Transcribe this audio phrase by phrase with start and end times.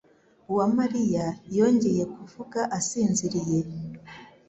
[0.51, 1.25] Uwamariya
[1.57, 3.59] yongeye kuvuga asinziriye.